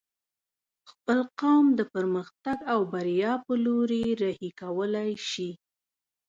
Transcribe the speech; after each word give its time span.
خپل 0.89 1.19
قوم 1.39 1.65
د 1.79 1.81
پرمختګ 1.93 2.57
او 2.73 2.79
بريا 2.93 3.33
په 3.45 3.53
لوري 3.65 4.05
رهي 4.21 4.49
کولی 4.61 5.11
شې 5.29 5.49